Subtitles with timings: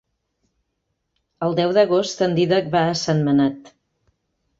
[1.47, 3.71] El deu d'agost en Dídac va a Sentmenat.